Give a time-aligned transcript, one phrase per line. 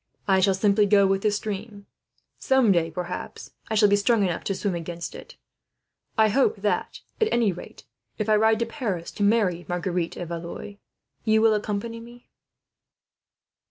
[0.27, 1.85] I shall simply go with the stream;
[2.39, 5.37] some day, perhaps, I shall be strong enough to swim against it.
[6.17, 7.83] I hope that, at any rate,
[8.17, 10.77] if I ride to Paris to marry Marguerite of Valois,
[11.23, 12.31] you will both accompany me."